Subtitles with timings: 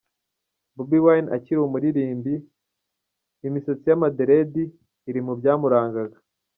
[0.75, 2.33] Bobi wine akiri umuririmbi
[3.47, 4.63] ,imisatsi y'amaderedi
[5.09, 6.17] iri mu byamurangaga.